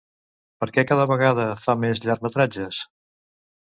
Per 0.63 0.67
què 0.77 0.85
cada 0.93 1.05
vegada 1.13 1.47
fa 1.67 1.79
més 1.85 2.05
llargmetratges? 2.09 2.85